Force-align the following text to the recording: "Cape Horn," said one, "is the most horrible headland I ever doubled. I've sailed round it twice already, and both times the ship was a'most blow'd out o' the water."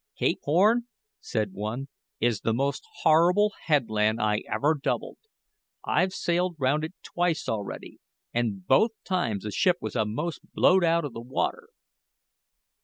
"Cape 0.17 0.39
Horn," 0.45 0.87
said 1.19 1.53
one, 1.53 1.87
"is 2.19 2.39
the 2.41 2.55
most 2.55 2.83
horrible 3.03 3.53
headland 3.65 4.19
I 4.19 4.41
ever 4.51 4.73
doubled. 4.73 5.19
I've 5.85 6.11
sailed 6.11 6.55
round 6.57 6.83
it 6.83 6.95
twice 7.03 7.47
already, 7.47 7.99
and 8.33 8.65
both 8.65 8.93
times 9.03 9.43
the 9.43 9.51
ship 9.51 9.77
was 9.79 9.95
a'most 9.95 10.39
blow'd 10.55 10.83
out 10.83 11.05
o' 11.05 11.09
the 11.09 11.21
water." 11.21 11.67